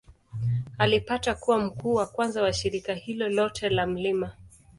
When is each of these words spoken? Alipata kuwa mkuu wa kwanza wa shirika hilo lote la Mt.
Alipata 0.77 1.35
kuwa 1.35 1.59
mkuu 1.59 1.93
wa 1.93 2.05
kwanza 2.05 2.41
wa 2.43 2.53
shirika 2.53 2.93
hilo 2.93 3.29
lote 3.29 3.69
la 3.69 3.87
Mt. 3.87 4.29